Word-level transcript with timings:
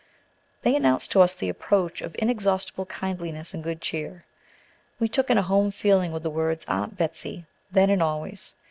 They 0.63 0.75
announced 0.75 1.11
to 1.11 1.21
us 1.21 1.35
the 1.35 1.47
approach 1.47 2.01
of 2.01 2.15
inexhaustible 2.17 2.87
kindliness 2.87 3.53
and 3.53 3.63
good 3.63 3.81
cheer. 3.81 4.25
We 4.99 5.07
took 5.07 5.29
in 5.29 5.37
a 5.37 5.43
home 5.43 5.69
feeling 5.69 6.11
with 6.11 6.23
the 6.23 6.31
words 6.31 6.65
"Aunt 6.67 6.97
Betsey" 6.97 7.45
then 7.71 7.91
and 7.91 8.01
always. 8.01 8.55